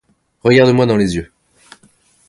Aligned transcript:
Regarde-moi 0.41 0.87
dans 0.87 0.97
les 0.97 1.15
yeux. 1.15 1.31